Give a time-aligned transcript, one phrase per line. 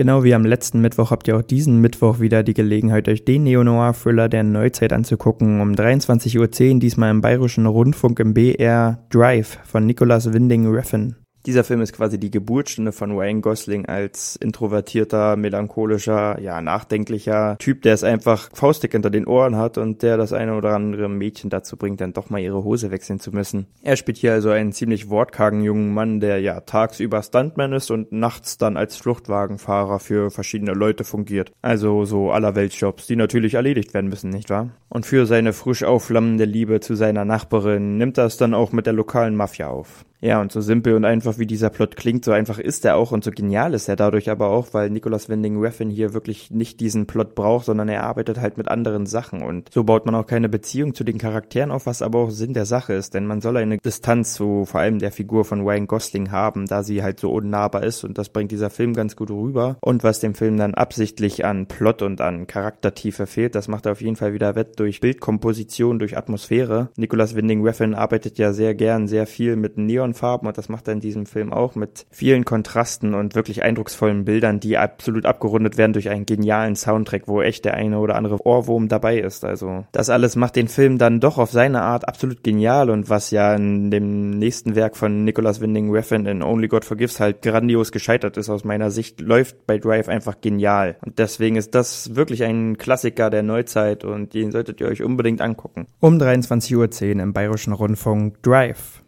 [0.00, 3.42] Genau wie am letzten Mittwoch habt ihr auch diesen Mittwoch wieder die Gelegenheit, euch den
[3.42, 5.60] Neo-Noir-Thriller der Neuzeit anzugucken.
[5.60, 6.38] Um 23.10
[6.72, 11.16] Uhr diesmal im Bayerischen Rundfunk im BR Drive von Nicolas Winding Refn.
[11.46, 17.80] Dieser Film ist quasi die Geburtsstunde von Ryan Gosling als introvertierter, melancholischer, ja, nachdenklicher Typ,
[17.80, 21.48] der es einfach faustig hinter den Ohren hat und der das eine oder andere Mädchen
[21.48, 23.66] dazu bringt, dann doch mal ihre Hose wechseln zu müssen.
[23.82, 28.12] Er spielt hier also einen ziemlich wortkargen jungen Mann, der ja tagsüber Stuntman ist und
[28.12, 31.52] nachts dann als Fluchtwagenfahrer für verschiedene Leute fungiert.
[31.62, 34.68] Also so aller Weltjobs, die natürlich erledigt werden müssen, nicht wahr?
[34.90, 38.84] Und für seine frisch aufflammende Liebe zu seiner Nachbarin nimmt er es dann auch mit
[38.84, 40.04] der lokalen Mafia auf.
[40.22, 43.10] Ja, und so simpel und einfach wie dieser Plot klingt, so einfach ist er auch
[43.10, 46.80] und so genial ist er dadurch aber auch, weil Nicholas Winding Refn hier wirklich nicht
[46.80, 49.42] diesen Plot braucht, sondern er arbeitet halt mit anderen Sachen.
[49.42, 52.52] Und so baut man auch keine Beziehung zu den Charakteren auf, was aber auch Sinn
[52.52, 55.86] der Sache ist, denn man soll eine Distanz zu vor allem der Figur von Ryan
[55.86, 58.04] Gosling haben, da sie halt so unnahbar ist.
[58.04, 59.78] Und das bringt dieser Film ganz gut rüber.
[59.80, 63.92] Und was dem Film dann absichtlich an Plot und an Charaktertiefe fehlt, das macht er
[63.92, 66.90] auf jeden Fall wieder wett durch Bildkomposition, durch Atmosphäre.
[66.96, 70.88] Nicholas Winding Refn arbeitet ja sehr gern sehr viel mit Neon Farben und das macht
[70.88, 75.76] er in diesem Film auch mit vielen Kontrasten und wirklich eindrucksvollen Bildern, die absolut abgerundet
[75.76, 79.44] werden durch einen genialen Soundtrack, wo echt der eine oder andere Ohrwurm dabei ist.
[79.44, 83.30] Also das alles macht den Film dann doch auf seine Art absolut genial und was
[83.30, 87.92] ja in dem nächsten Werk von Nicholas Winding Refn in Only God Forgives halt grandios
[87.92, 90.96] gescheitert ist aus meiner Sicht, läuft bei Drive einfach genial.
[91.04, 95.40] Und deswegen ist das wirklich ein Klassiker der Neuzeit und den solltet ihr euch unbedingt
[95.40, 95.86] angucken.
[96.00, 96.76] Um 23.10
[97.16, 99.02] Uhr im Bayerischen Rundfunk Drive.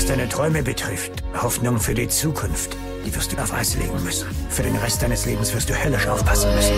[0.00, 2.74] Was deine Träume betrifft, Hoffnung für die Zukunft,
[3.04, 4.26] die wirst du auf Eis legen müssen.
[4.48, 6.72] Für den Rest deines Lebens wirst du höllisch aufpassen müssen.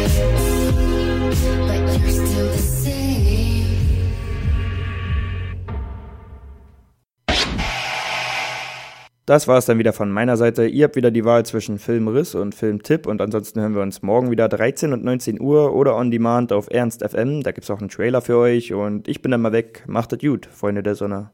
[9.25, 10.67] Das war es dann wieder von meiner Seite.
[10.67, 14.33] Ihr habt wieder die Wahl zwischen Filmriss und Filmtipp und ansonsten hören wir uns morgen
[14.33, 17.45] wieder 13 und 19 Uhr oder on demand auf Ernst FM.
[17.45, 19.85] Da gibt's auch einen Trailer für euch und ich bin dann mal weg.
[19.87, 21.31] Macht es gut, Freunde der Sonne.